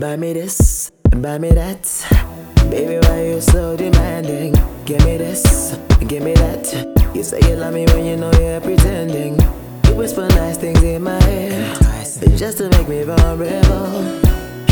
Buy 0.00 0.16
me 0.16 0.32
this, 0.32 0.90
buy 1.10 1.36
me 1.36 1.50
that. 1.50 1.84
Baby, 2.70 3.06
why 3.06 3.22
you 3.26 3.40
so 3.42 3.76
demanding? 3.76 4.54
Give 4.86 5.04
me 5.04 5.18
this, 5.18 5.78
give 6.08 6.22
me 6.22 6.32
that. 6.32 7.12
You 7.14 7.22
say 7.22 7.38
you 7.46 7.56
love 7.56 7.74
me 7.74 7.84
when 7.84 8.06
you 8.06 8.16
know 8.16 8.32
you're 8.40 8.62
pretending. 8.62 9.38
You 9.84 9.94
whisper 9.94 10.26
nice 10.28 10.56
things 10.56 10.82
in 10.82 11.02
my 11.02 11.20
ear, 11.28 11.74
just 12.34 12.56
to 12.58 12.70
make 12.70 12.88
me 12.88 13.02
vulnerable. 13.02 14.18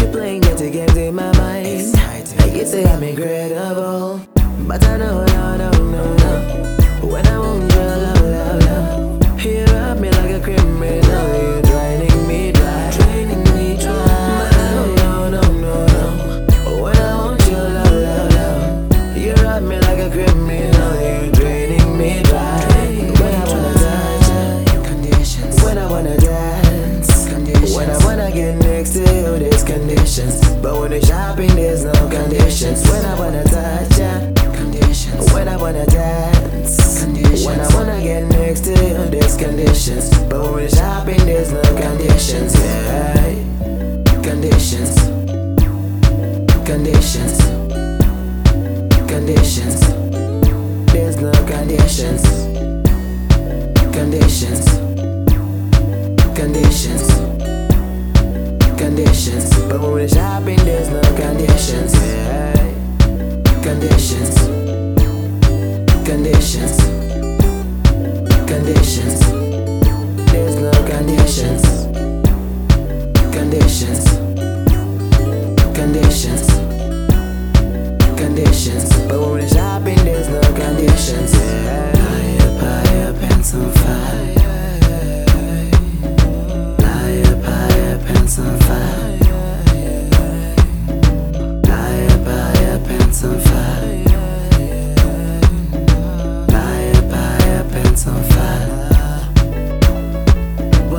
You're 0.00 0.12
playing 0.12 0.40
dirty 0.40 0.70
games 0.70 0.96
in 0.96 1.14
my 1.14 1.30
mind. 1.36 1.94
And 2.40 2.56
you 2.56 2.64
say 2.64 2.86
I'm 2.86 3.02
incredible, 3.02 4.22
but 4.66 4.82
I 4.82 4.96
know, 4.96 5.26
no, 5.26 5.56
no, 5.58 5.70
no, 5.70 6.16
no. 6.16 7.06
When 7.06 7.26
I 7.26 7.38
want 7.38 7.70
your 7.74 7.84
love, 7.84 8.22
love, 8.22 8.62
love, 8.64 9.44
you 9.44 9.64
rub 9.66 10.00
me 10.00 10.10
like 10.10 10.30
a 10.30 10.40
criminal. 10.40 10.88
You're 10.88 11.60
draining 11.60 11.67
criminal. 20.24 21.30
Draining 21.32 21.96
me 21.96 22.22
dry. 22.24 22.58
When 23.20 23.34
I 23.34 23.44
wanna 23.46 23.74
touch, 23.74 24.84
Conditions, 24.86 25.62
when 25.62 25.78
I 25.78 25.86
wanna 25.86 26.16
dance, 26.16 27.28
Conditions. 27.28 27.76
when 27.76 27.90
I 27.90 27.98
wanna 28.04 28.30
get 28.32 28.56
next 28.56 28.92
to 28.94 29.00
you, 29.00 29.38
there's 29.38 29.62
conditions. 29.62 30.40
But 30.62 30.80
when 30.80 30.90
you're 30.92 31.02
shopping, 31.02 31.54
there's 31.54 31.84
no 31.84 31.92
conditions. 32.08 32.82
When 32.90 33.04
I 33.04 33.14
wanna 33.18 33.44
touch 33.44 33.98
ya, 33.98 34.18
conditions, 34.54 35.32
when 35.32 35.48
I 35.48 35.56
wanna 35.56 35.86
dance, 35.86 37.00
Conditions. 37.00 37.44
when 37.46 37.60
I 37.60 37.68
wanna 37.74 38.00
get 38.02 38.24
next 38.26 38.64
to 38.64 38.72
you, 38.72 38.98
there's 39.14 39.36
conditions. 39.36 40.10
But 40.28 40.40
when 40.50 40.60
you're 40.60 40.68
shopping, 40.70 41.24
there's 41.26 41.52
no 41.52 41.62
conditions. 41.62 42.54
Yeah, 42.54 43.34
conditions, 44.22 44.94
conditions, 46.64 47.38
conditions. 49.06 49.97
Conditions, 51.88 52.22
conditions, 53.94 54.68
conditions 56.36 57.28
conditions. 58.76 59.50
But 59.68 59.80
when 59.80 59.92
we're 59.92 60.08
shopping, 60.08 60.58
there's 60.64 60.88
no 60.90 61.00
conditions. 61.16 61.87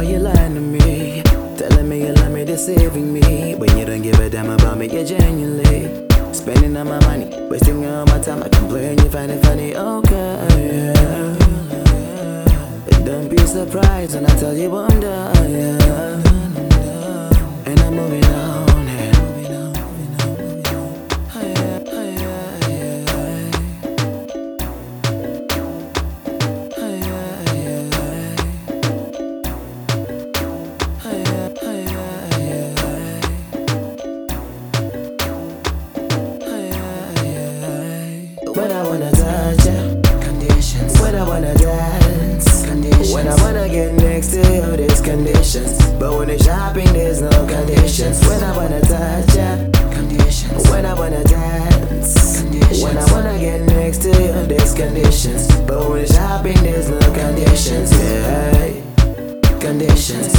You 0.09 0.19
lying 0.19 0.55
to 0.55 0.61
me? 0.61 1.21
Telling 1.57 1.87
me 1.87 2.07
you 2.07 2.13
love 2.13 2.31
me, 2.31 2.43
deceiving 2.45 3.13
me. 3.13 3.55
When 3.55 3.77
you 3.77 3.85
don't 3.85 4.01
give 4.01 4.19
a 4.19 4.29
damn 4.29 4.49
about 4.49 4.77
me, 4.77 4.85
you 4.85 5.05
genuinely 5.05 6.07
spending 6.33 6.75
all 6.77 6.85
my 6.85 6.99
money, 7.05 7.27
wasting 7.49 7.85
all 7.85 8.05
my 8.07 8.19
time. 8.19 8.41
I 8.41 8.49
complain, 8.49 8.97
you 8.97 9.09
find 9.09 9.31
it 9.31 9.43
funny, 9.45 9.75
okay? 9.75 10.47
Yeah. 10.57 11.35
Don't 13.05 13.29
be 13.29 13.37
surprised 13.45 14.15
when 14.15 14.25
I 14.25 14.35
tell 14.39 14.55
you 14.55 14.75
I'm 14.75 14.99
done, 14.99 15.51
yeah. 15.51 16.21
And 17.65 17.79
I'm 17.79 17.93
moving 17.95 18.25
on, 18.25 18.48
wanna 38.99 39.11
touch 39.15 39.65
ya, 39.65 40.19
conditions, 40.19 40.99
when 40.99 41.15
I 41.15 41.23
wanna 41.23 41.55
dance, 41.55 42.65
Conditions. 42.65 43.13
when 43.13 43.27
I 43.27 43.35
wanna 43.41 43.69
get 43.69 43.93
next 43.93 44.31
to 44.31 44.39
you, 44.39 44.75
there's 44.75 45.01
conditions. 45.01 45.77
But 45.99 46.17
when 46.17 46.27
you're 46.27 46.39
shopping, 46.39 46.91
there's 46.91 47.21
no 47.21 47.29
conditions. 47.47 48.19
When 48.27 48.43
I 48.43 48.55
wanna 48.57 48.81
touch 48.81 49.35
ya, 49.35 49.55
conditions, 49.91 50.69
when 50.69 50.85
I 50.85 50.93
wanna 50.93 51.23
dance, 51.23 52.41
Conditions. 52.41 52.83
when 52.83 52.97
I 52.97 53.11
wanna 53.13 53.39
get 53.39 53.61
next 53.67 54.01
to 54.01 54.09
you, 54.09 54.33
there's 54.47 54.73
conditions. 54.73 55.47
But 55.65 55.89
when 55.89 55.99
you're 55.99 56.07
shopping, 56.07 56.57
there's 56.61 56.89
no 56.89 56.99
conditions. 57.13 57.91
Yeah, 57.93 58.67
conditions, 59.59 60.33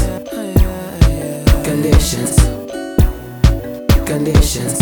conditions, 1.65 2.37
conditions. 4.04 4.78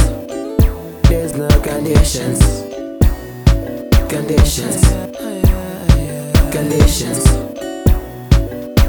There's 1.09 1.35
no 1.37 1.49
conditions. 1.61 2.78
Conditions. 4.09 4.81
Conditions. 6.51 7.25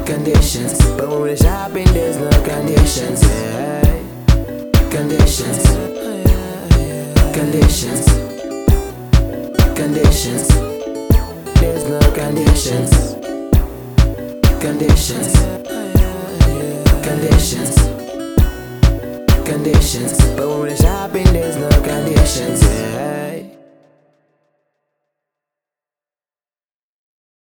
Conditions. 0.06 0.78
But 0.96 1.08
when 1.08 1.20
we're 1.20 1.36
shopping, 1.36 1.84
there's 1.92 2.16
no 2.16 2.30
conditions. 2.42 3.20
Conditions. 4.90 5.62
Conditions. 7.36 8.06
Conditions. 9.76 10.48
There's 11.60 11.84
no 11.86 12.00
conditions. 12.12 13.14
Conditions. 14.58 15.32
Conditions. 17.04 17.76
Conditions. 19.44 20.16
But 20.34 20.48
when 20.48 20.60
we're 20.60 20.76